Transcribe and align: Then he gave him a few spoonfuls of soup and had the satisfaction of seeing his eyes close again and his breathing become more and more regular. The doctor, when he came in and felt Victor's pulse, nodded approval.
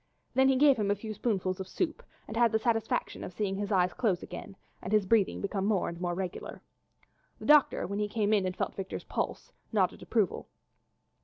Then 0.33 0.49
he 0.49 0.55
gave 0.55 0.77
him 0.77 0.89
a 0.89 0.95
few 0.95 1.13
spoonfuls 1.13 1.59
of 1.59 1.67
soup 1.67 2.01
and 2.27 2.35
had 2.35 2.51
the 2.51 2.57
satisfaction 2.57 3.23
of 3.23 3.31
seeing 3.33 3.55
his 3.55 3.71
eyes 3.71 3.93
close 3.93 4.23
again 4.23 4.55
and 4.81 4.91
his 4.91 5.05
breathing 5.05 5.41
become 5.41 5.63
more 5.67 5.87
and 5.87 6.01
more 6.01 6.15
regular. 6.15 6.63
The 7.37 7.45
doctor, 7.45 7.85
when 7.85 7.99
he 7.99 8.07
came 8.09 8.33
in 8.33 8.47
and 8.47 8.57
felt 8.57 8.73
Victor's 8.73 9.03
pulse, 9.03 9.53
nodded 9.71 10.01
approval. 10.01 10.47